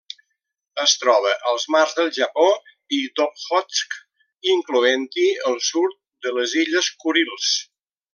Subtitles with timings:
[0.83, 2.47] Es troba als mars del Japó
[2.99, 3.93] i d'Okhotsk,
[4.57, 5.95] incloent-hi el sud
[6.29, 7.53] de les illes Kurils.